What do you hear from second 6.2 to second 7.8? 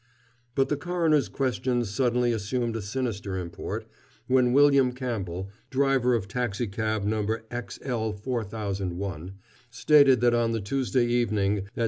taxicab number X